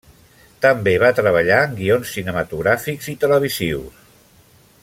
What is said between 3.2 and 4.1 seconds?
televisius.